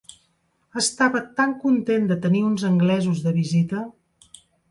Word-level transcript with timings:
Estava 0.81 1.21
tan 1.41 1.53
content 1.65 2.09
de 2.13 2.17
tenir 2.25 2.41
uns 2.49 2.65
anglesos 2.71 3.23
de 3.27 3.35
visita! 3.39 3.85